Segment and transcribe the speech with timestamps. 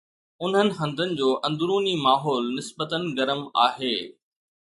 [0.43, 3.93] انهن هنڌن جو اندروني ماحول نسبتا گرم آهي